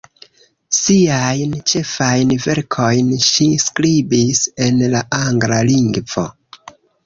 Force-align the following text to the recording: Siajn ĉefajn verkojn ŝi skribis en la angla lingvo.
Siajn 0.77 1.53
ĉefajn 1.73 2.33
verkojn 2.47 3.13
ŝi 3.27 3.49
skribis 3.67 4.43
en 4.67 4.85
la 4.99 5.07
angla 5.23 5.63
lingvo. 5.73 6.29